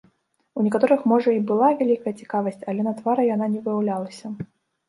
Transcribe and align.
У 0.59 0.63
некаторых 0.67 1.03
можа 1.11 1.29
і 1.35 1.43
была 1.51 1.69
вялікая 1.81 2.13
цікавасць, 2.23 2.65
але 2.73 2.81
на 2.89 2.97
твары 3.03 3.29
яна 3.35 3.51
не 3.57 3.61
выяўлялася. 3.67 4.27